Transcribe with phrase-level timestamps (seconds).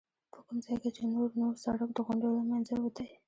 [0.33, 3.07] په کوم ځای کې چې نور نو سړک د غونډیو له منځه وتی.